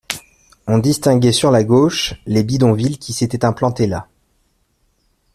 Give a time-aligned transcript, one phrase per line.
[0.65, 4.07] On distinguait sur la gauche les bidonvilles qui s’étaient implantés là.